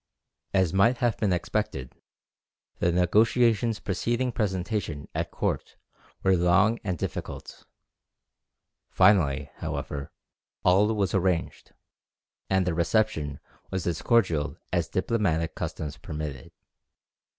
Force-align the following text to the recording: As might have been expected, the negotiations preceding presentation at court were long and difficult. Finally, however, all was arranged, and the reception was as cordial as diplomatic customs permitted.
As 0.51 0.73
might 0.73 0.97
have 0.97 1.15
been 1.17 1.31
expected, 1.31 1.93
the 2.79 2.91
negotiations 2.91 3.79
preceding 3.79 4.31
presentation 4.31 5.07
at 5.13 5.29
court 5.29 5.77
were 6.23 6.35
long 6.35 6.79
and 6.83 6.97
difficult. 6.97 7.67
Finally, 8.89 9.51
however, 9.57 10.11
all 10.65 10.87
was 10.95 11.13
arranged, 11.13 11.73
and 12.49 12.65
the 12.65 12.73
reception 12.73 13.39
was 13.69 13.85
as 13.85 14.01
cordial 14.01 14.57
as 14.73 14.89
diplomatic 14.89 15.53
customs 15.53 15.97
permitted. 15.97 16.51